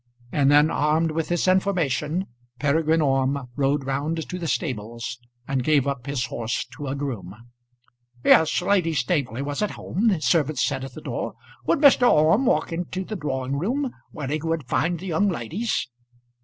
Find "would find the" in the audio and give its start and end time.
14.41-15.05